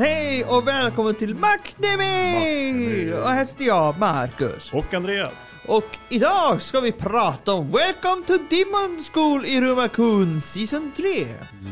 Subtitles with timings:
[0.00, 3.12] Hej och välkommen till Macnemi!
[3.12, 4.72] Och här sitter jag, Marcus.
[4.72, 5.52] Och Andreas.
[5.66, 11.26] Och idag ska vi prata om Welcome to Demon School i Rumakun Season 3.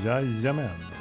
[0.05, 0.96] Jajamän.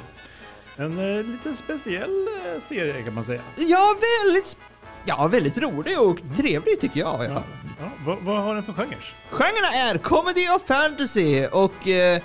[0.76, 3.40] En eh, lite speciell eh, serie kan man säga.
[3.56, 4.56] Ja, väldigt,
[5.04, 7.42] ja, väldigt rolig och trevlig tycker jag i alla fall.
[7.80, 9.14] Ja, vad, vad har den för genrer?
[9.30, 12.20] Genrerna är comedy och fantasy och eh,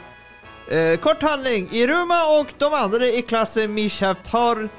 [0.68, 1.70] eh, kort handling.
[1.72, 4.70] Iruma och de andra i klassen Mishaft har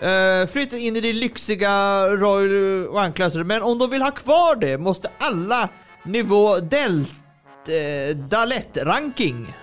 [0.00, 4.78] eh, flyttat in i det lyxiga Royal One-klasser men om de vill ha kvar det
[4.78, 5.68] måste alla
[6.02, 7.14] nivå Delt
[7.68, 9.54] eh, Dalet-ranking.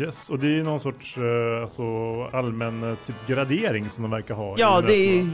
[0.00, 1.82] Yes, och det är någon sorts eh, alltså,
[2.32, 4.54] allmän eh, typ gradering som de verkar ha.
[4.58, 5.26] Ja, det är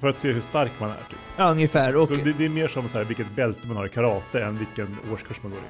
[0.00, 0.94] för, att se hur stark man är.
[0.94, 1.18] Typ.
[1.36, 1.96] ja, ungefär.
[1.96, 4.44] Och, Så det, det är mer som så här, vilket bälte man har i karate
[4.44, 5.64] än vilken årskurs man går i.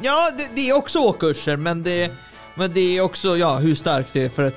[0.00, 2.10] ja, det, det är också åkurser men det,
[2.54, 4.54] men det är också ja, hur starkt det är för att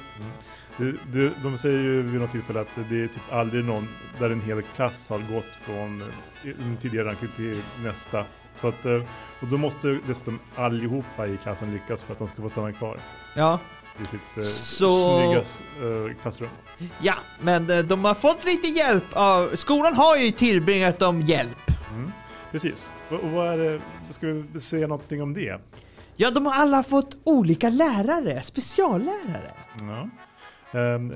[0.77, 3.87] Det, det, de säger ju vid något tillfälle att det är typ aldrig någon
[4.19, 8.25] där en hel klass har gått från eh, en tidigare ranking till nästa.
[8.55, 9.01] Så att, eh,
[9.41, 12.99] och då måste dessutom allihopa i klassen lyckas för att de ska få stanna kvar
[13.35, 13.59] ja.
[14.03, 15.39] i sitt eh, Så- snygga
[16.09, 16.49] eh, klassrum.
[17.01, 19.55] Ja, men de har fått lite hjälp av...
[19.55, 21.71] Skolan har ju tillbringat dem hjälp.
[21.91, 22.11] Mm.
[22.51, 22.91] Precis.
[23.09, 25.61] Och vad är det, ska vi säga någonting om det?
[26.15, 29.51] Ja, de har alla fått olika lärare, speciallärare.
[29.81, 30.09] Ja.
[30.71, 31.13] Ehm,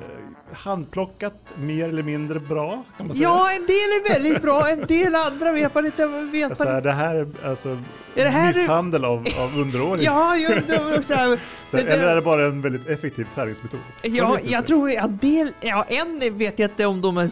[0.53, 3.29] handplockat mer eller mindre bra kan man säga.
[3.29, 6.07] Ja, en del är väldigt bra, en del andra vet man inte...
[6.07, 6.83] Vet Alltså, man...
[6.83, 7.69] det här är alltså
[8.15, 10.03] Är det här- misshandel av, av underåriga?
[10.05, 11.13] Ja, jag undrar också...
[11.13, 11.39] här,
[11.71, 13.79] Så, det- eller är det bara en väldigt effektiv träningsmetod?
[14.03, 15.51] Ja, jag tror en del...
[15.61, 17.29] Ja, en vet jag inte om de är...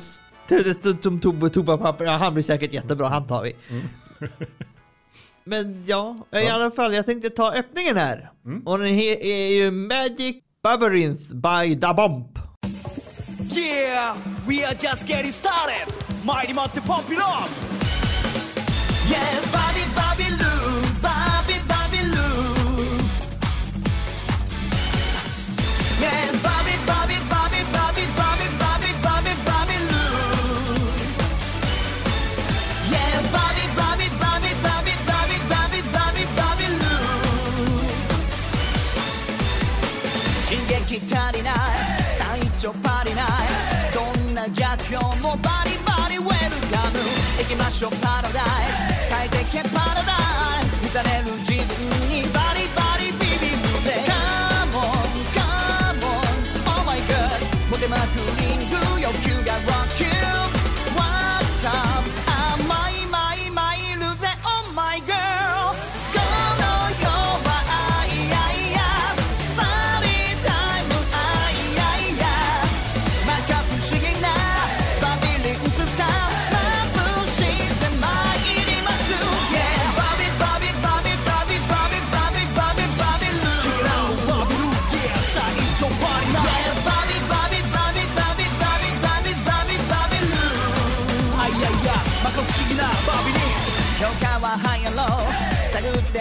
[1.22, 3.56] Tog toapapper, ja, han blir säkert jättebra, han tar vi.
[5.44, 8.32] Men ja, i alla fall, jag tänkte ta öppningen här.
[8.46, 8.68] Mm.
[8.68, 12.30] Och den är ju Magic Labyrinth by Da Bomb.
[13.48, 15.92] Yeah, we are just getting started.
[16.24, 17.50] Mighty Monty pump it up.
[19.10, 19.42] Yeah,
[47.52, 48.40] きましょうパラダイス。
[49.10, 50.84] 変えてけパラダイス。
[50.84, 52.11] 見ざれる自分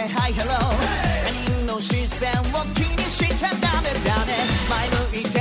[0.00, 0.56] ハイハロー
[1.24, 4.32] 他人の視線を気にしちゃダメだね
[4.70, 5.39] 前向いて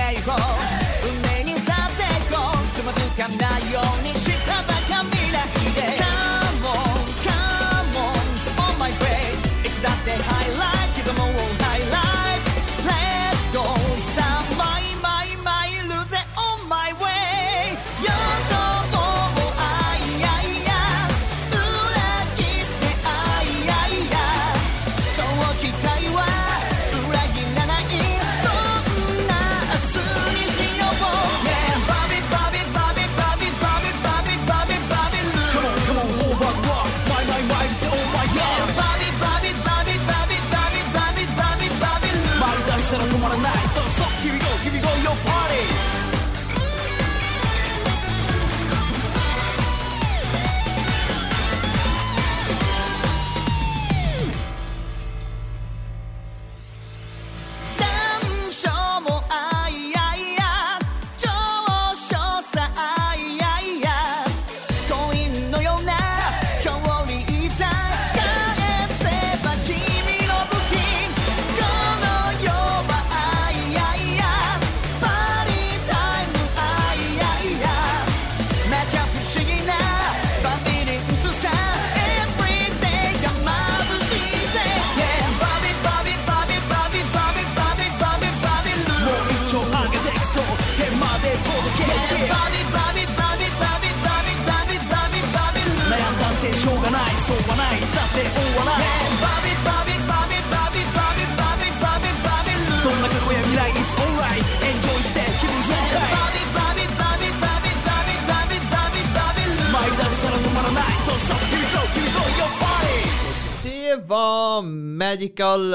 [113.90, 115.70] det var Magical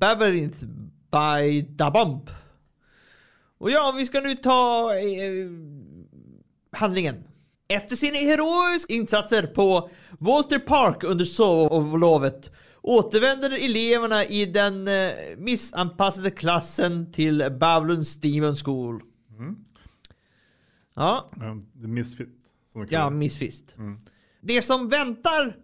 [0.00, 0.58] Labyrinth
[1.10, 2.30] by Da Bomb.
[3.58, 5.50] Och ja, vi ska nu ta eh,
[6.72, 7.24] handlingen.
[7.68, 12.52] Efter sina heroiska insatser på Walter Park under sovlovet
[12.82, 19.02] återvänder eleverna i den eh, missanpassade klassen till Babylons Demon School.
[20.96, 22.28] Ja, Ja, The Misfit.
[22.72, 23.16] Som de ja, det.
[23.16, 23.76] missvisst.
[24.40, 25.56] Det som väntar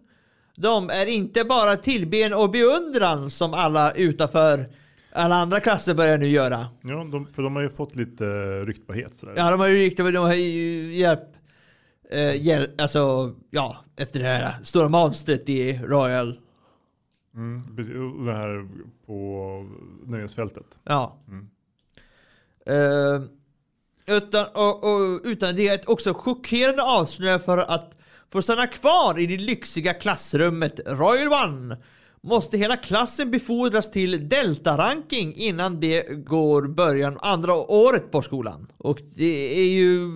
[0.57, 4.65] dem är inte bara tillben och beundran som alla utanför
[5.11, 6.67] alla andra klasser börjar nu göra.
[6.81, 8.25] ja de, för de har ju fått lite
[8.63, 9.33] ryktbarhet sådär.
[9.37, 11.37] Ja, de har ju riktigt, de har ju hjälpt,
[12.11, 16.39] eh, hjäl, alltså, ja, efter det här stora monstret i Royal.
[17.35, 17.93] Mm, precis,
[18.25, 18.67] det här
[19.05, 19.65] på
[20.05, 20.79] nöjesfältet.
[20.83, 21.19] Ja.
[21.27, 21.49] Mm.
[22.65, 23.21] Eh,
[24.15, 27.97] utan, och, och, utan det är ett också chockerande avslöjande för att
[28.31, 31.77] får stanna kvar i det lyxiga klassrummet Royal One
[32.21, 38.67] måste hela klassen befordras till Delta-ranking innan det går början andra året på skolan.
[38.77, 40.09] Och det är ju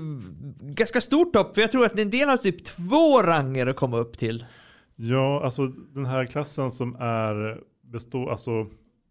[0.62, 3.98] ganska stort hopp, för jag tror att en del har typ två ranger att komma
[3.98, 4.46] upp till.
[4.96, 7.60] Ja, alltså den här klassen som är
[7.92, 8.68] består, alltså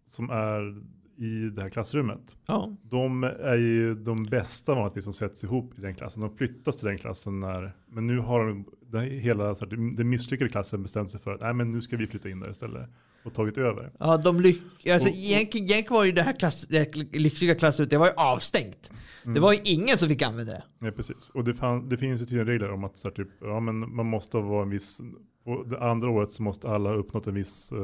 [0.08, 0.82] som är
[1.20, 2.36] i det här klassrummet.
[2.46, 2.76] Ja.
[2.82, 6.20] De är ju de bästa vanligtvis som sätts ihop i den klassen.
[6.22, 10.82] De flyttas till den klassen när, men nu har de, den hela den misslyckade klassen
[10.82, 12.88] bestämt sig för att nej men nu ska vi flytta in där istället
[13.24, 13.90] och tagit över.
[13.98, 14.62] Ja, de lyck-
[14.92, 17.98] alltså, Och- och- egentligen, egentligen var ju det här, klass, det här lyxiga klassrummet, det
[17.98, 18.90] var ju avstängt.
[19.34, 20.62] Det var ju ingen som fick använda det.
[20.78, 23.28] Nej precis, och det, fan, det finns ju tydliga regler om att så här, typ,
[23.40, 25.00] ja, men man måste vara en viss,
[25.44, 27.78] och det andra året så måste alla ha uppnått en viss eh,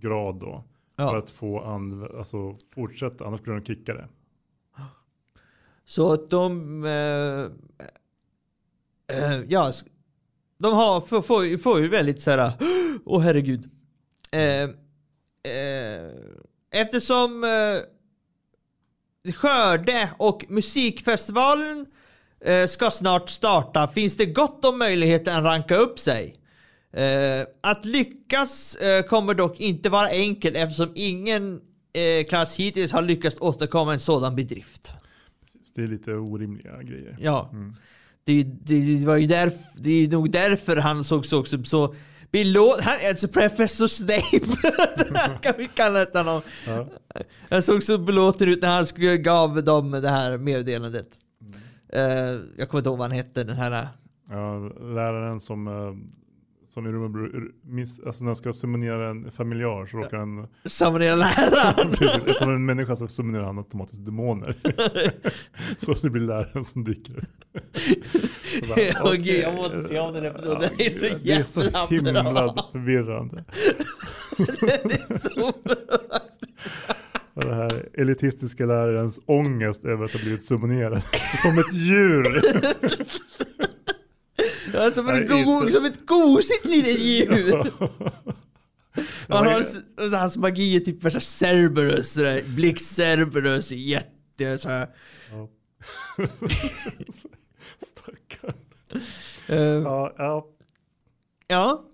[0.00, 0.64] grad då.
[0.98, 1.18] För Ja.
[1.18, 4.08] att få anv- alltså, fortsätta, annars blir de kickade.
[5.84, 6.84] Så att de...
[6.84, 7.44] Eh,
[9.18, 9.72] eh, ja,
[10.58, 12.52] de har, får, får, får ju väldigt så här.
[13.04, 13.70] Åh herregud.
[14.32, 14.70] Eh, eh,
[16.70, 17.80] eftersom eh,
[19.34, 21.86] Skörde och musikfestivalen
[22.40, 26.34] eh, ska snart starta finns det gott om möjligheter att ranka upp sig.
[26.92, 31.60] Eh, att lyckas eh, kommer dock inte vara enkelt eftersom ingen
[31.92, 34.92] eh, klass hittills har lyckats åstadkomma en sådan bedrift.
[35.42, 37.16] Precis, Det är lite orimliga grejer.
[37.20, 37.50] Ja.
[37.52, 37.74] Mm.
[38.24, 41.94] Det, det, det var ju där, det är nog därför han sågs också så
[42.30, 42.84] belåten.
[42.84, 45.40] Han är alltså professor Snape.
[45.42, 46.42] kan vi kalla det honom.
[46.66, 46.88] Ja.
[47.50, 51.08] Han såg så belåten ut när han skulle, gav dem det här meddelandet.
[51.92, 52.02] Eh,
[52.56, 53.88] jag kommer inte ihåg vad han hette, den här.
[54.30, 55.94] Ja, läraren som, eh,
[56.68, 61.14] som i br- miss, alltså när han ska summonera en familjar så råkar han, Summonera
[61.14, 61.90] läraren.
[61.96, 64.56] precis, eftersom en människa så summonerar han automatiskt demoner.
[65.78, 67.24] så det blir läraren som dyker
[68.62, 69.18] Åh okej.
[69.18, 70.60] gud, jag måste se om den episoden.
[70.60, 72.68] Den är så Det är så jävla himla bra.
[72.72, 73.44] förvirrande.
[75.20, 75.52] Så
[77.34, 81.02] Och det här elitistiska lärarens ångest över att ha blivit summonerad
[81.42, 82.24] som ett djur.
[84.74, 85.72] Ja, som, en Nej, go- inte.
[85.72, 87.72] som ett gosigt litet djur.
[89.28, 89.76] Han har, s-
[90.12, 92.42] hans magi är typ värsta Cerberus, sådär,
[92.78, 94.88] Cerberus, jätte så här.
[95.32, 95.48] Ja.
[97.82, 98.54] Stackarn.
[99.48, 100.46] Eh, Ja, ja.
[101.46, 101.84] ja.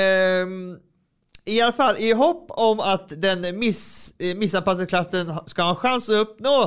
[0.00, 0.78] Ehm,
[1.44, 5.70] I alla fall, i hopp om att den miss, eh, missanpassade klassen ha- ska ha
[5.70, 6.62] en chans att uppnå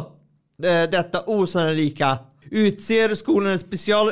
[0.64, 2.18] eh, detta osannolika
[2.52, 4.12] utser skolan en special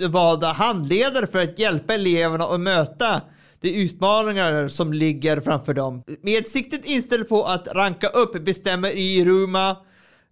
[0.00, 3.20] utvalda handledare för att hjälpa eleverna att möta
[3.60, 6.02] de utmaningar som ligger framför dem.
[6.22, 9.76] Med siktet inställt på att ranka upp bestämmer Iruma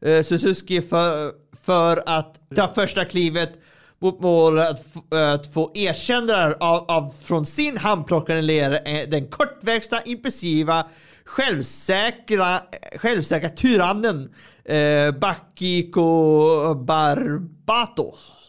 [0.00, 1.32] eh, Suzuki för,
[1.64, 3.52] för att ta första klivet
[3.98, 9.28] mot målet att, eh, att få erkännande av, av från sin handplockande ledare eh, den
[9.28, 10.86] kortväxta, impulsiva,
[11.24, 18.43] självsäkra, eh, självsäkra tyrannen eh, Bakiko Barbatos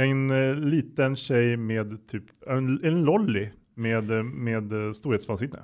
[0.00, 0.04] ja.
[0.04, 5.62] En eh, liten tjej med typ en, en lolly med, eh, med eh, storhetsvansinne.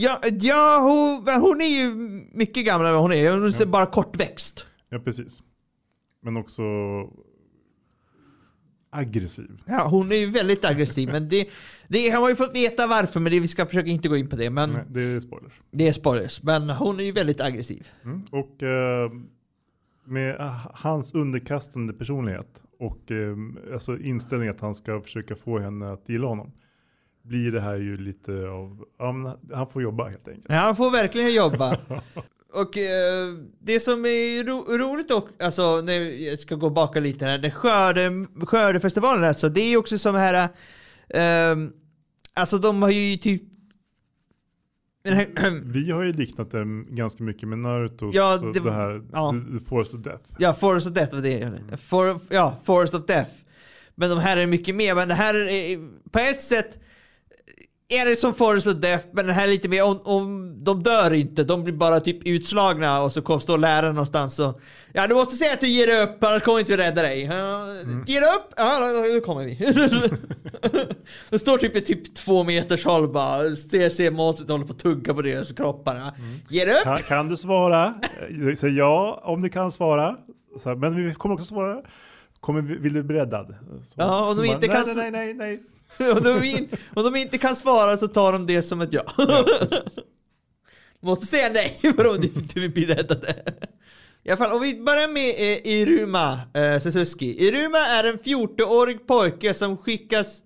[0.00, 1.94] Ja, ja hon, hon är ju
[2.32, 3.32] mycket gammal än hon är.
[3.32, 4.66] Hon är bara kortväxt.
[4.88, 5.42] Ja, precis.
[6.22, 6.62] Men också
[8.90, 9.62] aggressiv.
[9.66, 11.48] Ja, hon är ju väldigt aggressiv, men det,
[11.88, 14.28] det har man ju fått veta varför, men det, vi ska försöka inte gå in
[14.28, 14.50] på det.
[14.50, 15.52] Men Nej, det är spoilers.
[15.70, 16.42] det är spoilers.
[16.42, 17.88] Men hon är ju väldigt aggressiv.
[18.04, 18.22] Mm.
[18.30, 19.10] Och eh,
[20.04, 20.36] med
[20.74, 23.36] hans underkastande personlighet och eh,
[23.72, 26.52] alltså inställning att han ska försöka få henne att gilla honom
[27.22, 30.46] blir det här ju lite av, ja, men han får jobba helt enkelt.
[30.48, 31.78] Ja, han får verkligen jobba.
[32.52, 37.24] Och eh, det som är ro roligt och alltså när jag ska gå baka lite
[37.24, 40.48] här, det skörde, skördefestivalen alltså, det är ju också som här
[41.08, 41.72] ehm,
[42.34, 43.42] Alltså de har ju typ...
[45.14, 48.10] Här, Vi har ju liknat dem ganska mycket med Naruto.
[48.14, 49.34] Ja, det- det, här, ja.
[49.58, 50.22] the, Forest of Death.
[50.38, 51.76] ja, Forest of Death var det jag gjorde.
[51.76, 53.30] For, Ja, Forest of Death.
[53.94, 56.78] Men de här är mycket mer, men det här är på ett sätt
[57.90, 60.82] är det som Forest of Death, men den här är lite mer om, om de
[60.82, 64.60] dör inte, de blir bara typ utslagna och så kommer stå läraren någonstans och
[64.92, 67.22] Ja du måste säga att du ger upp, annars kommer inte vi rädda dig.
[67.22, 67.66] Ja,
[68.06, 68.52] Ger upp?
[68.56, 69.54] Ja, då, då kommer vi.
[71.30, 74.78] det står typ i typ två meters håll bara, ser, ser monstret håller på att
[74.78, 76.12] tugga på deras kroppar.
[76.50, 76.82] Ger du upp?
[76.82, 77.94] Kan, kan du svara?
[78.58, 80.16] Säg ja om du kan svara.
[80.56, 81.82] Så men vi kommer också svara.
[82.40, 83.54] Kommer, vi- vill du bli räddad?
[83.84, 85.62] Så, Ja, om de så inte bara, kan Nej, nej, nej, nej.
[85.98, 89.04] om, de om de inte kan svara så tar de det som ett ja.
[91.00, 93.34] Måste säga nej för om du inte vill bli räddade.
[94.24, 97.46] I alla fall, om vi börjar med eh, Iruma eh, Suzuki.
[97.46, 100.42] Iruma är en 14-årig pojke som skickas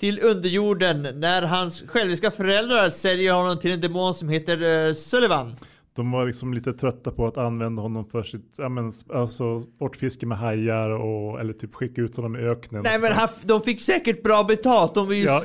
[0.00, 5.56] till underjorden när hans själviska föräldrar säljer honom till en demon som heter eh, Sullivan.
[5.98, 10.26] De var liksom lite trötta på att använda honom för sitt, ja men alltså sportfiske
[10.26, 12.82] med hajar och eller typ skicka ut honom i öknen.
[12.84, 14.94] Nej men han, de fick säkert bra betalt.
[14.94, 15.42] De ju, Ja.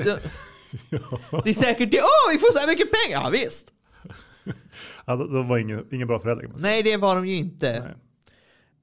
[0.90, 2.00] ja, Det är säkert det.
[2.00, 3.22] Åh, vi får så här mycket pengar!
[3.24, 3.68] Ja, visst.
[5.06, 6.52] ja, de var ingen, ingen bra föräldrar.
[6.58, 7.80] Nej, det var de ju inte.
[7.80, 7.96] Nej.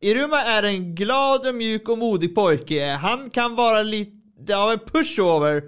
[0.01, 2.87] Iruma är en glad, och mjuk och modig pojke.
[2.87, 5.63] Han kan vara lite av en pushover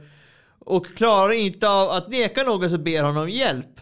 [0.59, 3.81] och klarar inte av att neka någon som ber honom hjälp.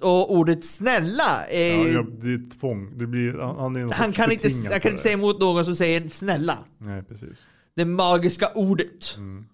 [0.00, 2.98] Och ordet snälla är Ja, det är tvång.
[2.98, 6.08] Det blir, han, är han kan inte, jag kan inte säga emot någon som säger
[6.08, 6.58] snälla.
[6.78, 7.48] Nej, precis.
[7.74, 9.16] Det magiska ordet.
[9.16, 9.46] Mm.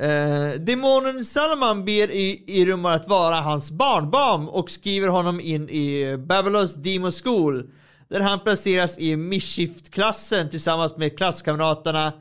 [0.00, 6.16] Eh, demonen Salman ber i, Iruma att vara hans barnbarn och skriver honom in i
[6.16, 7.70] Babylons Demon School.
[8.08, 12.12] Där han placeras i Mischief-klassen tillsammans med klasskamraterna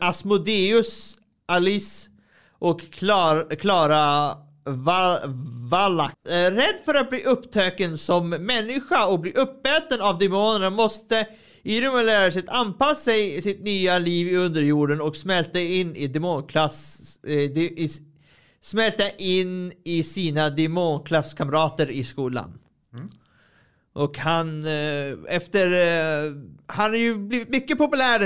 [0.00, 2.10] Asmodeus, Alice
[2.58, 5.18] och Klar, Klara Val,
[5.70, 6.12] Wallach.
[6.28, 11.26] Eh, rädd för att bli upptäcken som människa och bli uppäten av demonerna måste
[11.62, 16.06] Iruma lära sig att anpassa sig sitt nya liv i underjorden och smälta in i
[16.06, 17.00] demonklass...
[17.24, 17.88] Eh, de, i,
[18.60, 22.58] smälta in i sina demonklasskamrater i skolan.
[23.92, 25.70] Och han, eh, efter...
[25.70, 26.32] Eh,
[26.66, 28.18] han har ju blivit mycket populär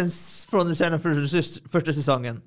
[0.50, 2.42] från den första, första säsongen.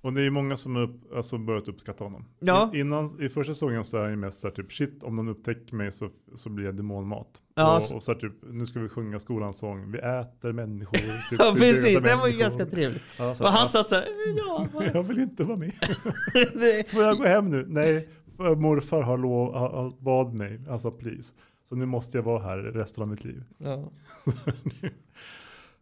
[0.00, 2.24] Och det är många som har upp, alltså börjat uppskatta honom.
[2.40, 2.70] Ja.
[2.74, 5.28] I, innan, I första säsongen så är han ju mest såhär typ shit om någon
[5.28, 7.42] upptäcker mig så, så blir jag demonmat.
[7.54, 9.92] Ja, och, och så här, typ nu ska vi sjunga skolans sång.
[9.92, 10.98] Vi äter människor.
[11.30, 13.00] Typ, Ja vi precis, dödar den var ju ganska trevlig.
[13.18, 15.72] Ja, så, Och han ja, satt såhär, ja, vad- Jag vill inte vara med.
[16.34, 17.64] det, Får jag gå hem nu?
[17.68, 18.08] Nej,
[18.56, 20.60] morfar har, lov, har bad mig.
[20.68, 21.34] Alltså please.
[21.68, 23.44] Så nu måste jag vara här resten av mitt liv.
[23.58, 23.90] ja.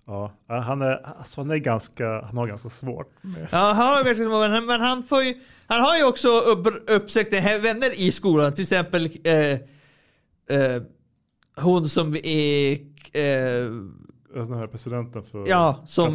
[0.06, 3.48] Ja, han är, alltså han är ganska, han har ganska svårt med.
[3.52, 5.34] Ja, han har ganska vänner, men han får ju,
[5.66, 7.32] Han har ju också upp, uppsökt
[7.64, 9.34] vänner i skolan, till exempel eh,
[10.58, 10.82] eh,
[11.56, 13.70] hon som är eh,
[14.34, 16.12] Den här presidenten för Ja, som-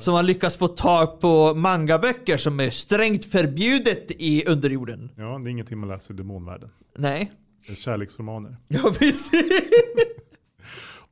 [0.00, 5.10] som har lyckats få tag på mangaböcker som är strängt förbjudet i underjorden.
[5.16, 6.70] Ja, det är ingenting man läser i demonvärlden.
[6.98, 7.32] Nej.
[7.76, 8.56] Kärleksromaner.
[8.68, 9.30] Ja, precis.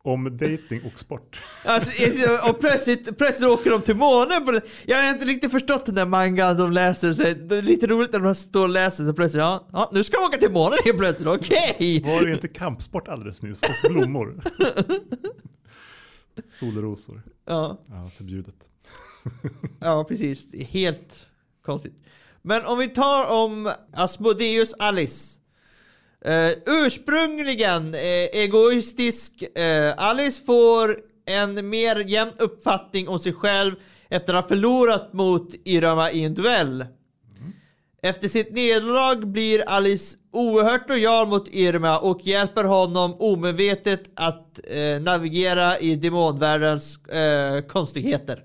[0.07, 1.43] Om dating och sport.
[1.65, 1.91] Alltså,
[2.51, 4.61] och plötsligt, plötsligt åker de till månen.
[4.87, 7.15] Jag har inte riktigt förstått den där mangan de läser.
[7.15, 10.05] Så det är lite roligt när de står och läser så plötsligt, ja, ja nu
[10.05, 12.03] ska de åka till månen helt plötsligt, okej!
[12.05, 13.61] Var det inte kampsport alldeles nyss?
[13.63, 14.43] Och blommor.
[16.61, 17.23] Solrosor.
[17.45, 18.55] Ja, Ja, förbjudet.
[19.81, 20.55] ja, precis.
[20.69, 21.27] Helt
[21.63, 21.95] konstigt.
[22.43, 25.41] Men om vi tar om Asmodeus Alice.
[26.29, 29.43] Uh, ursprungligen eh, egoistisk.
[29.59, 33.75] eh, Alice får en mer jämn uppfattning om sig själv
[34.09, 36.87] efter att ha förlorat mot Irama i en duell.
[38.03, 45.03] Efter sitt nederlag blir Alice oerhört lojal mot Irma och hjälper honom omedvetet att eh,
[45.03, 48.45] navigera i demonvärldens eh, konstigheter.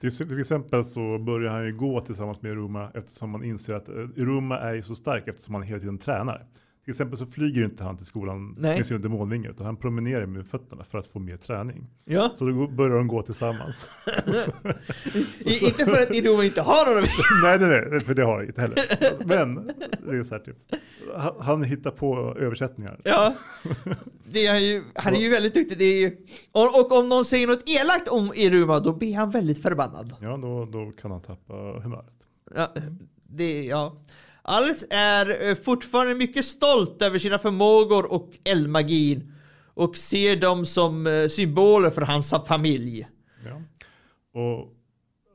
[0.00, 3.88] Till, till exempel så börjar han ju gå tillsammans med Iruma eftersom man inser att
[4.16, 6.46] Iruma är ju så stark eftersom han hela tiden tränar.
[6.88, 8.76] Till exempel så flyger inte han till skolan Nej.
[8.76, 11.86] med sina demonvingar utan han promenerar med fötterna för att få mer träning.
[12.04, 12.32] Ja.
[12.34, 13.88] Så då börjar de gå tillsammans.
[15.38, 17.00] I, inte för att Irma inte har några
[17.58, 18.76] nej, nej, nej, för det har jag inte heller.
[19.26, 19.66] Men
[20.06, 20.56] det är så här typ.
[21.16, 23.00] Han, han hittar på översättningar.
[23.04, 23.34] Ja.
[24.24, 25.78] Det är han, ju, han är ju väldigt duktig.
[25.78, 26.16] Det är ju,
[26.52, 30.14] och, och om någon säger något elakt om Iruma då blir han väldigt förbannad.
[30.20, 32.14] Ja, då, då kan han tappa humöret.
[32.54, 32.74] Ja,
[33.26, 33.96] det, ja.
[34.48, 39.32] Alice är eh, fortfarande mycket stolt över sina förmågor och eldmagin
[39.74, 43.08] och ser dem som eh, symboler för hans familj.
[43.44, 43.62] Ja.
[44.40, 44.74] Och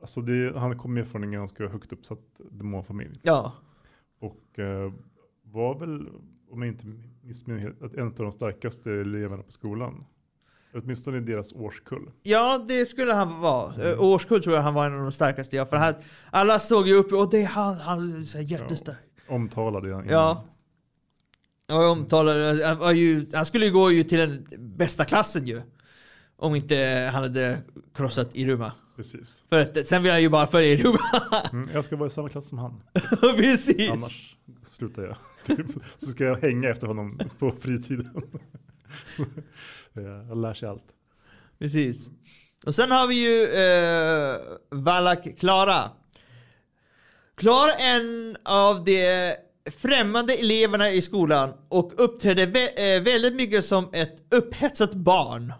[0.00, 3.20] alltså det, han kommer ju från en ganska högt uppsatt demonfamilj.
[3.22, 3.52] Ja.
[4.20, 4.92] Och eh,
[5.42, 6.08] var väl,
[6.50, 6.86] om jag inte
[7.22, 10.04] missminner helt, att en av de starkaste eleverna på skolan.
[10.74, 12.10] Åtminstone i deras årskull.
[12.22, 13.74] Ja, det skulle han vara.
[13.74, 14.00] Mm.
[14.00, 15.56] Årskull tror jag han var en av de starkaste.
[15.56, 15.94] Ja, för han,
[16.30, 18.98] alla såg ju upp och det är han, han är så jättestark.
[19.28, 20.08] Omtalade innan.
[20.08, 20.44] Ja.
[21.68, 25.62] Och omtalade, han, var ju, han skulle ju gå ju till den bästa klassen ju.
[26.36, 27.58] Om inte han hade
[27.94, 28.72] krossat Iruma.
[28.96, 29.44] Precis.
[29.48, 30.98] För att, sen vill han ju bara följa Iruma.
[31.52, 32.82] Mm, jag ska vara i samma klass som han.
[33.36, 33.90] Precis.
[33.90, 35.16] Annars slutar jag.
[35.46, 35.66] Typ,
[35.96, 38.22] så ska jag hänga efter honom på fritiden.
[40.28, 40.84] jag lär sig allt.
[41.58, 42.10] Precis.
[42.66, 45.90] Och sen har vi ju eh, Valak Klara.
[47.36, 49.34] Klara är en av de
[49.76, 55.52] främmande eleverna i skolan och uppträder vä- eh, väldigt mycket som ett upphetsat barn.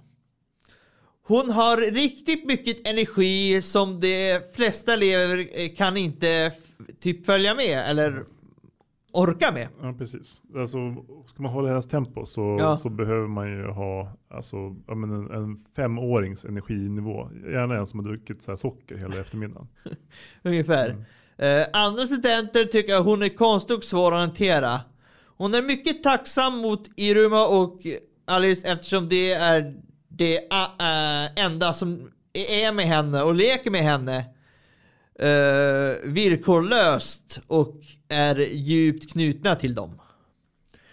[1.26, 6.52] Hon har riktigt mycket energi som de flesta elever eh, kan inte
[7.00, 8.24] typ följa med eller
[9.14, 9.68] orka med.
[9.82, 10.42] Ja, precis.
[10.56, 10.78] Alltså,
[11.26, 12.76] ska man hålla hennes tempo så, Ja.
[12.76, 14.56] så behöver man ju ha alltså,
[14.86, 17.30] men en, en femårings energinivå.
[17.52, 19.68] Gärna en som har druckit så socker hela eftermiddagen.
[20.42, 20.90] Ungefär.
[20.90, 21.62] Mm.
[21.62, 24.80] Eh, andra studenter tycker att hon är konstig och svår att hantera.
[25.36, 27.80] Hon är mycket tacksam mot Iruma och
[28.24, 29.74] Alice eftersom det är
[30.08, 34.24] det äh, enda som är med henne och leker med henne
[35.22, 37.74] uh, villkorlöst och
[38.08, 40.00] är djupt knutna till dem.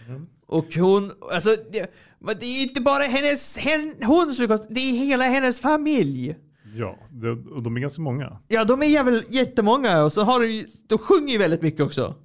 [0.08, 0.26] Mm.
[0.46, 1.94] Och hon, alltså det,
[2.40, 6.34] det är inte bara hennes, hen, hon som är konstig, det är hela hennes familj.
[6.74, 8.38] Ja, det, och de är ganska många.
[8.48, 12.14] Ja, de är jävel, jättemånga och så har de, de sjunger ju väldigt mycket också.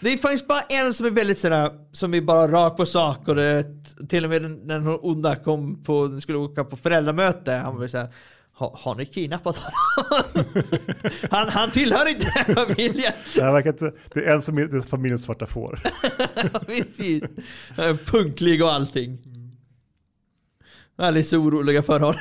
[0.00, 3.34] Det finns bara en som är väldigt sådär, som är bara rak på sak och
[3.34, 3.64] det,
[4.08, 7.88] till och med den- när den onda kom på, skulle åka på föräldramöte, han var
[7.88, 8.08] såhär
[8.56, 10.44] har, har ni kidnappat honom?
[11.30, 13.12] han, han tillhör inte den här familjen.
[13.34, 15.80] Det, här verkar inte, det är en som är, det är familjens svarta får.
[16.66, 17.24] Precis.
[18.06, 19.18] Punktlig och allting.
[20.96, 22.20] Alla är så oroliga för honom.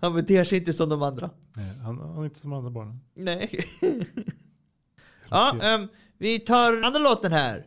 [0.00, 1.30] Han beter sig inte som de andra.
[1.56, 3.00] Nej, han, han är inte som andra barnen.
[3.14, 3.64] Nej.
[5.30, 7.66] ja, ehm, vi tar andra låten här.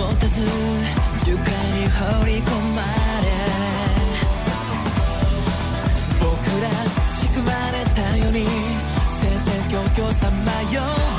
[0.00, 0.40] 持たず
[1.24, 1.44] 樹海
[1.78, 3.28] に放り込まれ
[6.18, 6.30] 僕
[6.62, 6.66] ら
[7.20, 8.46] 仕組まれたように
[9.20, 10.80] 戦々恐々さまよ。
[11.06, 11.09] う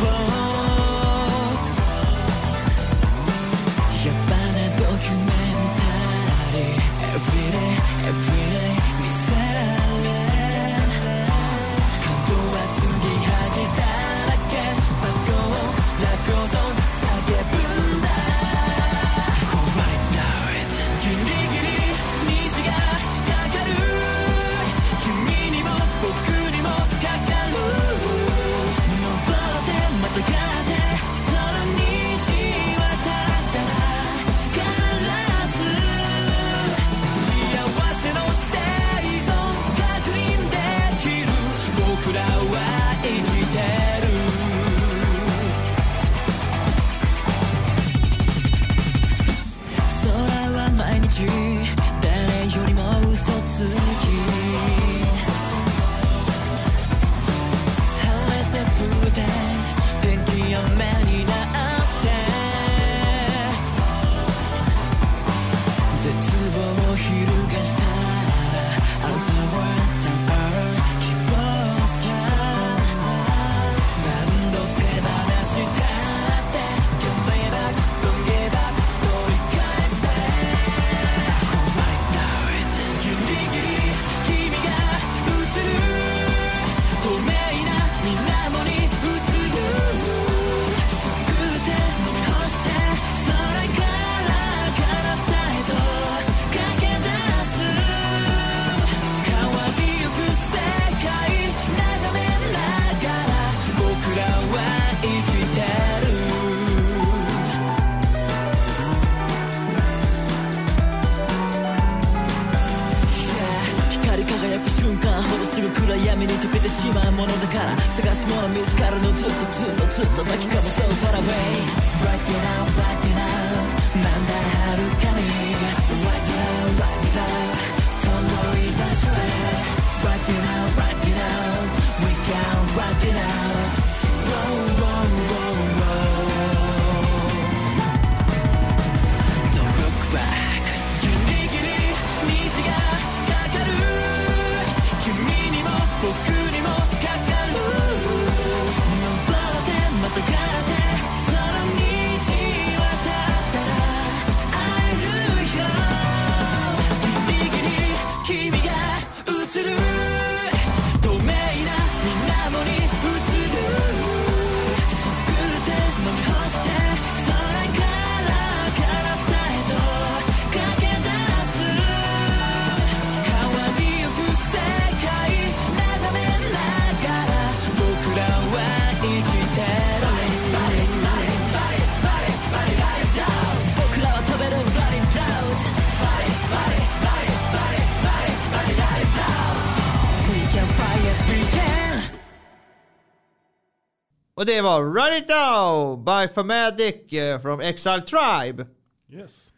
[194.52, 198.66] det var Run It Down by Famatic eh, from Exile Tribe.
[199.10, 199.54] Yes.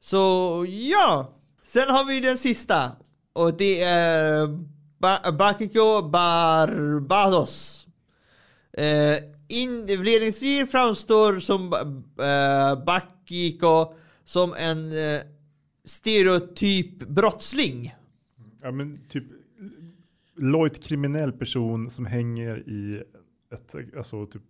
[0.00, 2.92] Så ja, sen har vi den sista.
[3.32, 4.46] Och det är
[4.98, 7.86] ba Bakiko Barbados.
[8.72, 9.16] Eh,
[9.48, 15.20] inledningsvis framstår som eh, Bakiko som en eh,
[15.84, 17.94] stereotyp brottsling.
[18.62, 19.24] Ja men typ
[20.36, 23.02] lojt kriminell person som hänger i
[23.50, 24.42] ett, alltså typ,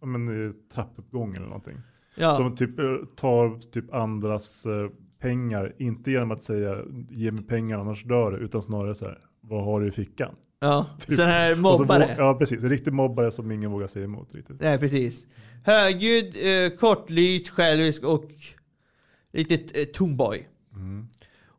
[0.00, 1.76] men i trappuppgång eller någonting.
[2.14, 6.76] Ja, Som typ eh, tar typ andras eh, pengar, inte genom att säga
[7.10, 10.34] ge mig pengar annars dör du, utan snarare så här, vad har du i fickan?
[10.58, 10.86] ja.
[11.06, 11.16] typ.
[11.16, 12.14] sån här Och så mobbare.
[12.18, 14.60] ja precis, en riktig mobbare som ingen vågar säga emot riktigt.
[14.60, 15.24] Nej, precis.
[15.64, 18.30] Högljudd, eh, kortlyst, självisk och
[19.32, 20.48] eh, tomboy.
[20.74, 21.08] Mm.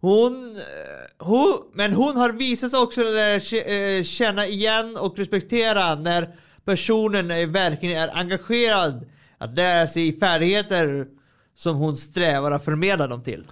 [0.03, 5.95] Hon, eh, hon, men hon har visat sig också kä- eh, känna igen och respektera
[5.95, 6.35] när
[6.65, 9.05] personen verkligen är engagerad
[9.37, 11.07] att lära sig färdigheter
[11.55, 13.43] som hon strävar att förmedla dem till.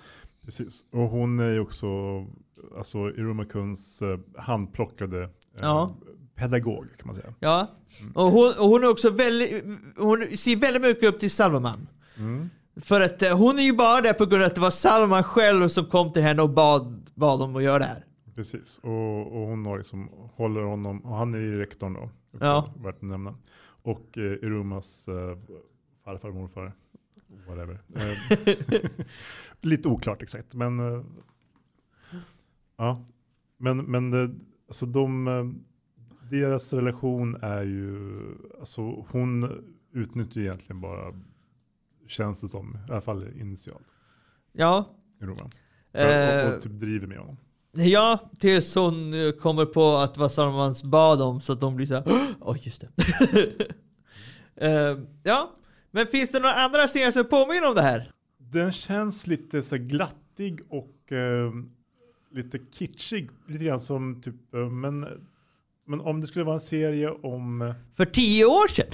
[0.45, 1.87] Precis, och hon är ju också
[2.77, 5.29] alltså, Iruma Kuns eh, handplockade eh,
[5.61, 5.95] Ja.
[6.35, 7.33] pedagog kan man säga.
[7.39, 7.67] Ja,
[8.15, 9.63] och hon, och hon är också väldigt,
[9.97, 11.87] hon ser väldigt mycket upp till Salomon.
[12.17, 12.49] Mm.
[12.75, 15.23] För att eh, hon är ju bara där på grund av att det var Salomon
[15.23, 18.05] själv som kom till henne och bad, bad om att göra det här.
[18.35, 22.73] Precis, och, och hon har liksom, håller honom, och han är ju rektorn då, Ja.
[22.83, 23.35] värt att nämna.
[23.83, 25.37] Och eh, Irumas eh,
[26.05, 26.73] farfar, morfar,
[27.47, 27.79] whatever.
[27.95, 28.81] Eh,
[29.61, 31.03] lite oklart exakt, men eh,
[32.77, 33.05] ja.
[33.57, 34.31] Men, men det,
[34.67, 35.45] alltså de, eh,
[36.31, 38.15] deras relation är ju,
[38.59, 39.51] alltså hon
[39.91, 41.13] utnyttjar egentligen bara,
[42.07, 43.87] känns det som, i alla fall initialt,
[44.53, 44.95] Ja.
[45.21, 45.49] Iruma.
[45.93, 47.37] Eh, och, och typ driver med honom.
[47.73, 51.85] Ja, tills hon eh, kommer på att vad Salomons bad om så att de blir
[51.85, 52.03] såhär
[52.39, 52.89] Oj, just det.
[54.55, 55.51] Eh, ja,
[55.91, 58.11] men finns det några andra serier som påminner om det här?
[58.37, 61.51] Den känns lite så glattig och eh,
[62.31, 63.29] lite kitschig.
[63.47, 65.07] Lite grann som typ, eh, men,
[65.91, 68.87] men om det skulle vara en serie om, eh, För tio år sedan?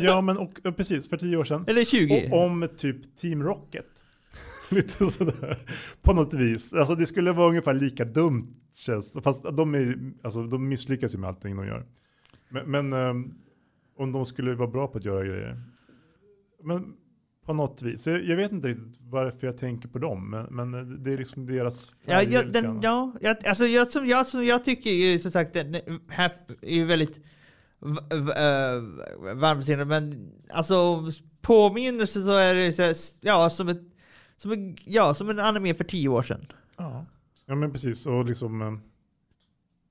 [0.00, 1.64] ja men och, ja, precis för tio år sedan.
[1.66, 2.28] Eller 20?
[2.32, 4.04] Och om typ Team Rocket.
[4.70, 5.58] lite sådär.
[6.02, 6.72] På något vis.
[6.72, 11.18] Alltså det skulle vara ungefär lika dumt känns Fast de, är, alltså, de misslyckas ju
[11.18, 11.86] med allting de gör.
[12.48, 13.32] Men, men eh,
[13.96, 15.62] om de skulle vara bra på att göra grejer.
[16.62, 16.94] Men
[17.46, 18.06] på något vis.
[18.06, 20.30] Jag, jag vet inte riktigt varför jag tänker på dem.
[20.30, 24.26] Men, men det är liksom deras Ja, jag, den, ja jag, alltså jag, som, jag,
[24.26, 25.76] som jag tycker ju som sagt den
[26.08, 27.20] här är ju väldigt
[28.10, 31.04] äh, varmsinnad men alltså
[31.40, 33.82] påminnelse så är det så ja som ett
[34.36, 36.40] som en, ja, som en anime för tio år sedan.
[36.76, 37.06] Ja.
[37.46, 38.06] ja men precis.
[38.06, 38.72] Och liksom, eh,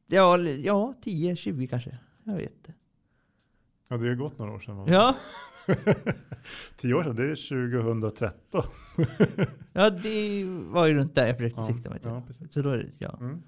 [0.07, 1.97] Ja, ja 10, 20 kanske.
[2.23, 2.73] Jag vet inte.
[3.89, 4.77] ja det har gått några år sedan.
[4.77, 4.85] va?
[4.87, 5.15] Ja,
[6.77, 8.63] Tio år sedan, det är 2013.
[9.73, 12.09] ja det var ju runt där jag försökte Ja, sikta mig till.
[12.09, 12.53] ja, precis.
[12.53, 13.17] Så då är det, ja.
[13.19, 13.41] Mm.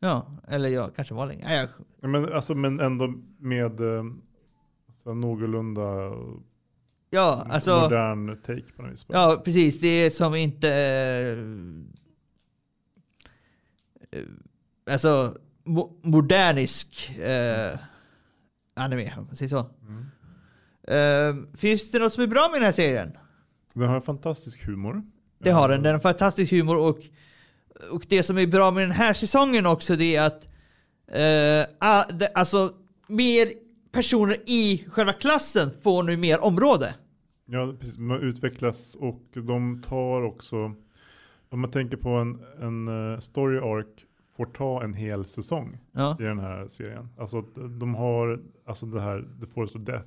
[0.00, 1.44] Ja, eller ja, kanske var länge.
[1.54, 1.68] Ja, jag,
[2.00, 4.04] Ja, men, alltså, men ändå med eh,
[5.02, 5.82] så någorlunda
[7.10, 7.80] ja alltså.
[7.80, 9.06] modern take på något vis.
[9.08, 9.80] Ja, precis.
[9.80, 10.68] Det är som inte...
[14.10, 14.24] eh, eh,
[14.92, 17.78] alltså, mo modernisk eh,
[18.74, 19.66] anime, om man säger så.
[19.88, 20.04] Mm.
[20.88, 23.12] Eh, finns det något som är bra med den här serien?
[23.74, 25.02] Den har en fantastisk humor.
[25.38, 25.78] Det har den.
[25.78, 26.98] Eh, Den har fantastisk humor och
[27.90, 30.48] och det som är bra med den här säsongen också det är att
[31.08, 32.72] eh, ah, det, alltså
[33.06, 33.48] mer
[33.92, 36.94] personer i själva klassen får nu mer område.
[37.46, 37.98] Ja, precis.
[37.98, 40.56] Man utvecklas och de tar också,
[41.48, 43.86] om man tänker på en, en eh, story arc,
[44.36, 46.16] får ta en hel säsong Ja.
[46.20, 47.08] i den här serien.
[47.18, 47.40] Alltså
[47.80, 50.06] de har, alltså det här, The Forest of Death.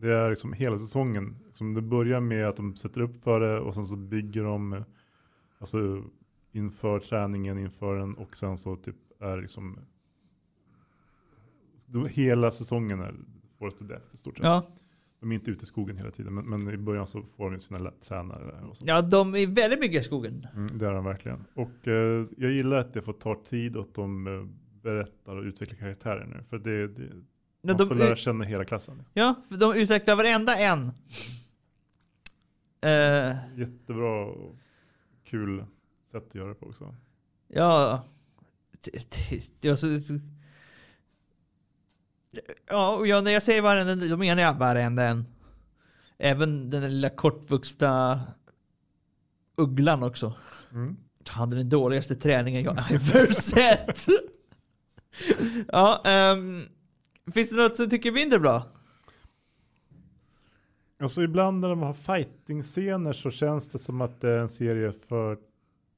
[0.00, 1.36] Det är liksom hela säsongen.
[1.52, 4.84] Som det börjar med att de sätter upp för det och sen så bygger de
[5.58, 6.04] alltså
[6.52, 9.78] inför träningen, inför den och sen så typ är liksom
[11.86, 13.14] då, hela säsongen är
[13.58, 14.44] Forest of Death i stort sett.
[14.44, 14.66] Ja.
[15.20, 17.60] De är inte ute i skogen hela tiden, men, men i början så får de
[17.60, 18.70] sina tränare där.
[18.70, 18.88] Och sånt.
[18.90, 20.46] ja, de är väldigt mycket i skogen.
[20.54, 21.44] Mm, det är de verkligen.
[21.54, 24.46] Och eh, jag gillar att det får ta tid och att de eh,
[24.82, 26.44] berättar och utvecklar karaktärer nu.
[26.50, 27.08] För det, det,
[27.62, 29.04] Ja, man får lära de, känna hela klassen.
[29.14, 30.92] ja, för de utvecklar varenda en.
[32.80, 34.56] Eh, Jättebra och
[35.24, 35.64] kul
[36.10, 36.94] sätt att göra det på också.
[37.48, 38.04] Ja.
[42.66, 45.24] Ja, och jag, när jag säger varenda, då menar jag varenda en.
[46.18, 48.22] Även den där lilla kortvuxna
[49.56, 50.34] ugglan också.
[50.72, 50.96] Mm.
[51.28, 54.06] Han hade den dåligaste träningen jag ever sett.
[55.68, 56.64] ja, ehm,
[57.32, 58.62] finns det något som du tycker är mindre bra?
[61.00, 64.92] Alltså ibland när de har fighting-scener så känns det som att det är en serie
[65.08, 65.38] för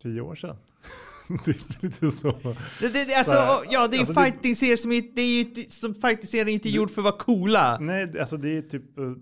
[0.03, 0.57] tio år sedan.
[1.45, 2.31] det är lite så.
[2.81, 5.29] Det, det, det, alltså, Så ja, det är alltså en fighting-serie som, är- det är
[5.29, 7.79] ju inte- som är inte gjord för att vara coola.
[7.81, 9.13] Nej, alltså det är typ, eh,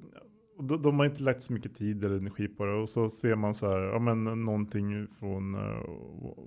[0.60, 3.34] de, de har inte lagt så mycket tid eller energi på det och så ser
[3.34, 5.82] man så här, ja men någonting från eh,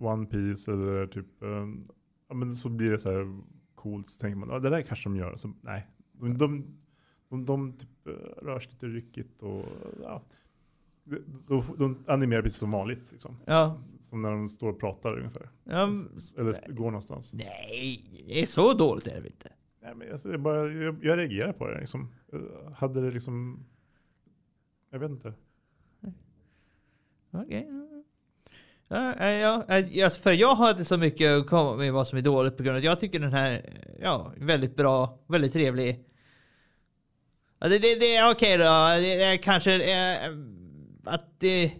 [0.05, 1.49] One Piece eller typ, eh,
[2.29, 3.41] ja men så blir det så här
[3.81, 5.35] coolt så tänker man, ja det där kanske de gör.
[5.35, 6.77] Så, nej, de, de,
[7.29, 8.11] de, de typ eh,
[8.45, 9.65] rör sig lite ryckigt och
[10.01, 10.21] ja,
[11.47, 13.37] de, de, animerar precis som vanligt liksom.
[13.45, 13.79] Ja.
[14.01, 15.49] Som när de står och pratar ungefär.
[15.63, 15.89] Ja,
[16.37, 17.33] Eller går någonstans.
[17.33, 19.51] nej, det är så dåligt är det inte?
[19.81, 21.79] Nej, men alltså, jag, bara, jag, jag reagerar på det.
[21.79, 22.07] Liksom.
[22.33, 23.65] Eh, Hade det liksom...
[24.89, 25.33] Jag vet inte.
[27.31, 27.67] Okej.
[27.69, 27.90] Ja,
[28.91, 32.17] ja, ja, ja, alltså, för jag har inte så mycket att komma med vad som
[32.17, 35.53] är dåligt på grund av att jag tycker den här, ja, är väldigt bra, väldigt
[35.53, 36.05] trevlig.
[37.59, 38.63] Ja, det, det, det är okej då,
[38.99, 40.31] det är kanske eh,
[41.03, 41.71] att det...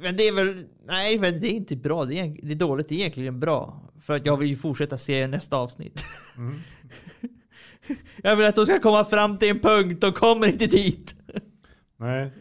[0.00, 2.88] Men det är väl, nej men det är inte bra, det är, det är dåligt,
[2.88, 3.90] det är egentligen bra.
[4.00, 6.04] För att jag vill ju fortsätta se nästa avsnitt.
[6.36, 6.60] Mm.
[8.22, 11.14] Jag vill att de ska komma fram till en punkt, de kommer inte dit.
[11.96, 12.32] Nej,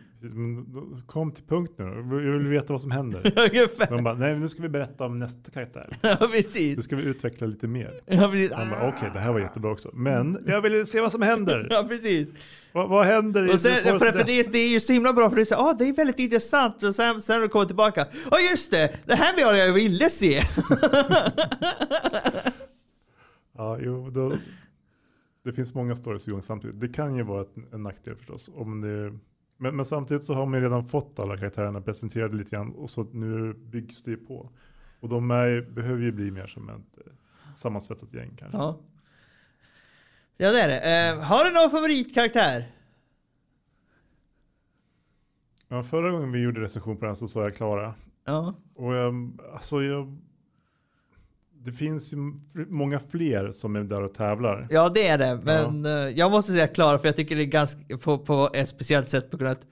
[1.06, 1.86] kom till punkt nu.
[1.86, 3.34] Jag vill veta vad som händer.
[3.52, 3.88] Ungefär.
[3.98, 5.98] De bara, nej nu ska vi berätta om nästa karaktär.
[6.02, 6.84] Ja, Nu precis.
[6.84, 8.02] ska vi utveckla lite mer.
[8.06, 8.52] Ja, precis.
[8.52, 9.90] Man bara, okej det här var jättebra också.
[9.94, 11.68] Men jag vill se vad som händer.
[11.72, 12.34] Ja, precis.
[12.72, 13.50] vad, vad händer?
[13.54, 15.56] Och sen, för, för det, det är ju så himla bra för det är, så,
[15.56, 18.94] ah, det är väldigt intressant och sen, sen när du kommer tillbaka, ja just det,
[19.06, 20.40] det här var jag ville se.
[23.58, 24.34] Ja, jo, då,
[25.44, 26.80] det finns många stories igång samtidigt.
[26.80, 28.50] Det kan ju vara en nackdel förstås.
[28.56, 29.14] Om det,
[29.64, 32.90] men, men samtidigt så har man ju redan fått alla karaktärerna presenterade lite grann och
[32.90, 34.50] så nu byggs det ju på.
[35.00, 37.14] Och de är, behöver ju bli mer som ett eh,
[37.56, 38.58] sammansvetsat gäng kanske.
[38.58, 38.80] Ja.
[40.38, 41.12] Ja det är det.
[41.12, 42.72] Eh, har du någon favoritkaraktär?
[45.68, 47.94] Ja, förra gången vi gjorde recension på den så sa jag Klara.
[48.26, 48.54] Ja.
[48.78, 50.18] Och jag, alltså jag,
[51.66, 52.18] det finns ju
[52.54, 54.68] många fler som är där och tävlar.
[54.70, 57.46] Ja det är det, men eh, jag måste säga Klara för jag tycker det är
[57.46, 59.68] ganska på, på ett speciellt sätt på grund av att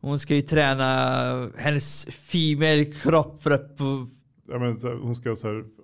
[0.00, 0.84] hon ska ju träna
[1.56, 3.78] hennes female kropp för att
[4.48, 5.83] Ja, men, hon ska så här, ja,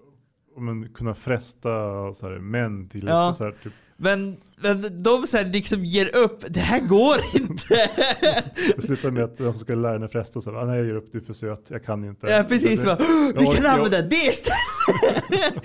[0.56, 1.68] men, kunna fresta
[2.14, 3.34] så här, män till Ja.
[3.34, 7.90] så här, typ, men, men de så här liksom ger upp, det här går inte!
[8.76, 10.86] Det slutar med att den som ska lära henne fresta så här, "Ah, nej jag
[10.86, 12.26] ger upp, du är för söt, jag kan inte.
[12.26, 12.94] Ja precis, Det- va?
[12.96, 13.04] det-
[13.38, 15.64] vi jag- kan jag- använda det istället!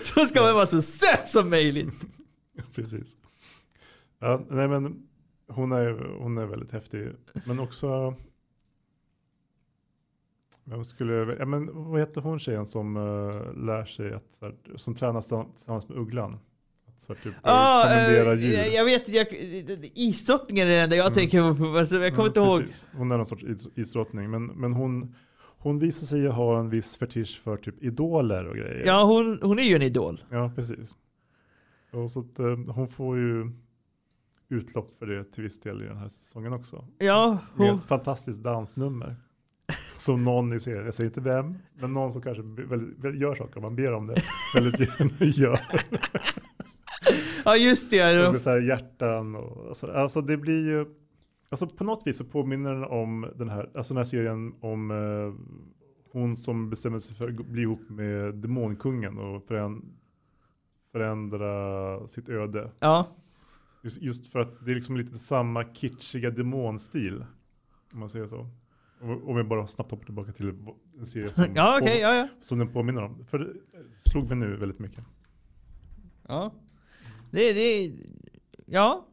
[0.04, 2.06] Så ska man vara så söt som möjligt.
[2.74, 3.16] Precis.
[4.20, 4.96] Ja, nej men
[5.48, 7.08] hon är, hon är väldigt häftig.
[7.44, 8.14] Men också,
[10.64, 14.94] jag skulle, ja, men vad heter hon tjejen som uh, lär sig att, här, som
[14.94, 16.38] tränar stam- tillsammans med ugglan?
[16.86, 18.52] Att, så typ, Ja, kommendera eh, djur.
[18.52, 19.26] jag, jag vet, jag,
[19.94, 21.14] isdrottningen är det enda jag Mm.
[21.14, 22.60] tänker på, alltså, jag kommer inte Mm, ihåg.
[22.60, 22.88] precis.
[22.92, 24.30] Hon är någon sorts is- isdrottning.
[24.30, 25.14] Men, men hon,
[25.58, 28.86] hon visar sig ju ha en viss fetisch för typ idoler och grejer.
[28.86, 30.24] Ja, hon, hon är ju en idol.
[30.30, 30.96] Ja, precis.
[31.92, 33.50] Och så att, eh, hon får ju
[34.48, 36.84] utlopp för det till viss del i den här säsongen också.
[36.98, 39.16] Ja, Med hon, ett fantastiskt dansnummer.
[39.96, 43.60] Som någon i serien, jag säger inte vem, men någon som kanske väldigt, gör saker,
[43.60, 44.22] man ber om det,
[44.54, 45.60] väldigt gör.
[47.44, 48.30] ja just det.
[48.30, 50.86] Blir så här hjärtan och alltså, alltså det blir ju,
[51.48, 54.90] alltså på något vis så påminner den om den här, alltså den här serien om,
[54.90, 55.34] eh,
[56.12, 59.84] hon som bestämmer sig för att bli ihop med demonkungen och föränd-
[60.92, 62.70] förändra sitt öde.
[62.80, 63.08] Ja.
[63.82, 67.24] Just, just för att det är liksom lite samma kitschiga demonstil.
[67.92, 68.46] Om man säger så.
[69.00, 70.54] Om vi bara snabbt hoppar tillbaka till
[70.98, 72.28] en serie som, Ja, okej, ja, ja.
[72.40, 73.24] som den påminner om.
[73.30, 73.54] För det
[74.10, 75.04] slog mig nu väldigt mycket.
[76.28, 76.52] Ja.
[77.30, 77.92] Det, det,
[78.66, 79.06] ja.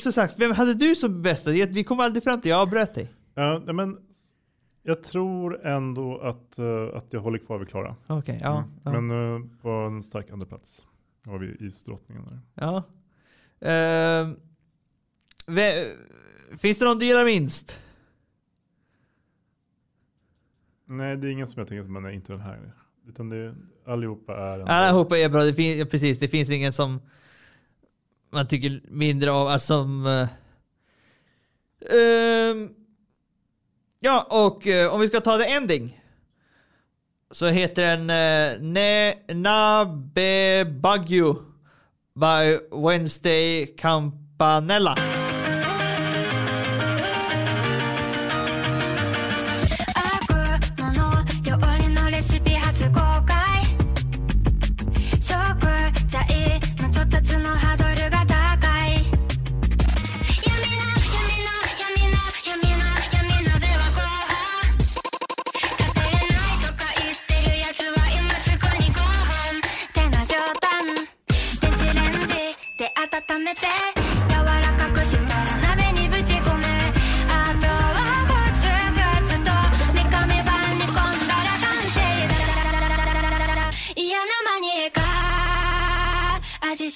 [0.00, 1.50] Som sagt, vem hade du som bästa?
[1.50, 3.12] Vi kom aldrig fram till, jag avbröt dig.
[3.34, 3.98] Ja, men
[4.82, 7.96] jag tror ändå att, eh, att jag håller kvar vid Klara.
[8.06, 8.64] Okej, ja.
[8.86, 9.06] Mm.
[9.06, 10.86] Men eh, på en stark andra plats
[11.26, 12.24] har vi Isdrottningen.
[12.26, 12.40] Där.
[12.54, 12.82] ja.
[15.46, 15.94] Ve-
[16.58, 17.80] finns det någon du gillar minst?
[20.88, 22.72] Nej, det är ingen som jag tänker som är inte den här.
[23.08, 23.54] Utan det,
[23.86, 26.18] allihopa är en Allihopa är bra, det fin- ja, precis.
[26.18, 27.00] Det finns ingen som
[28.30, 29.48] man tycker mindre av.
[29.48, 30.06] Alltså, som,
[31.90, 32.70] ehm,
[34.00, 36.00] ja, och eh, om vi ska ta the ending.
[37.30, 41.34] Så heter den uh, Ne Nabe Bagyu
[42.14, 44.96] by Wednesday Campanella.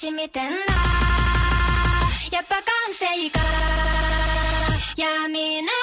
[0.00, 0.56] 染みてんだ
[2.32, 3.40] やっぱ完成か
[4.96, 5.79] 闇鍋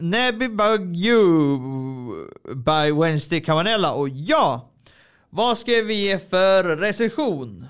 [0.00, 1.58] Nebby Bug You
[2.54, 3.92] by Wednesday Cavanella.
[3.92, 4.70] Och ja,
[5.30, 7.66] vad ska vi ge för recension?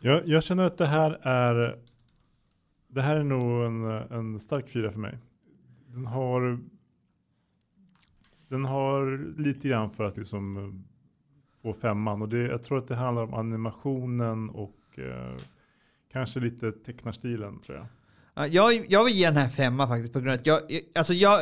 [0.00, 1.78] Jag, jag känner att det här är
[2.88, 5.18] det här är nog en, en stark fyra för mig.
[5.86, 6.58] Den har
[8.48, 10.90] den har lite grann för att liksom eh,
[11.62, 15.36] få femman och det, jag tror att det handlar om animationen och eh,
[16.12, 17.86] kanske lite tecknarstilen tror jag.
[18.34, 20.60] Ja, Jag, jag vill ge den här femma faktiskt på grund av att jag,
[20.94, 21.40] alltså jag,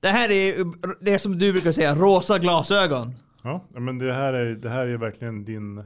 [0.00, 0.54] det här är
[1.04, 3.14] det är som du brukar säga, rosa glasögon.
[3.42, 5.84] Ja, men det här är, det här är verkligen din,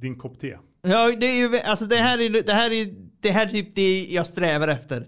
[0.00, 0.56] din kopp te.
[0.82, 3.74] Ja, det är ju, alltså det här är, det här är, det här är typ
[3.74, 5.06] det jag strävar efter.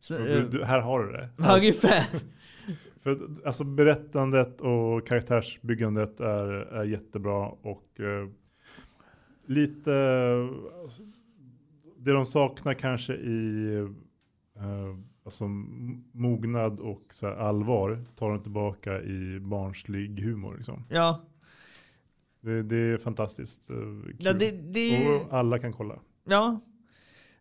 [0.00, 1.28] Så, Du, du, här har du det.
[1.38, 2.04] ja, ungefär.
[3.02, 8.28] För alltså berättandet och karaktärsbyggandet är, är jättebra och eh,
[9.46, 9.92] lite
[10.82, 11.02] alltså,
[12.04, 13.74] det de saknar kanske i
[14.56, 15.44] eh, alltså,
[16.12, 20.54] mognad och så allvar tar de tillbaka i barnslig humor.
[20.56, 20.84] Liksom.
[20.88, 21.20] Ja,
[22.40, 24.16] Det, det är fantastiskt eh, kul.
[24.18, 25.94] ja det, det Och alla kan kolla.
[26.24, 26.60] ja.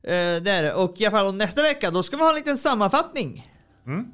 [0.03, 0.09] Eh,
[0.43, 0.73] det är det.
[0.73, 3.51] Och i alla fall nästa vecka, då ska vi ha en liten sammanfattning.
[3.85, 4.05] Mm.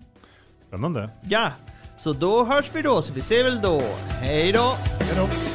[0.59, 1.09] Spännande.
[1.23, 1.51] Ja,
[1.99, 3.81] så då hörs vi då, så vi ser väl då.
[4.21, 4.73] Hej då!
[4.99, 5.46] Hej då!